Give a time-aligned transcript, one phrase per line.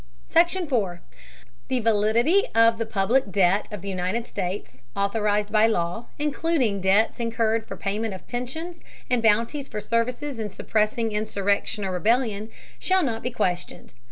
[0.25, 0.99] SECTION 4.
[1.67, 7.19] The validity of the public debt of the United States, authorized by law, including debts
[7.19, 8.79] incurred for payment of pensions
[9.11, 13.93] and bounties for services in suppressing insurrection or rebellion, shall not be questioned.